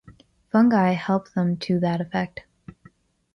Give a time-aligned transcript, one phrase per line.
[0.51, 2.39] Fungi help them to that effect.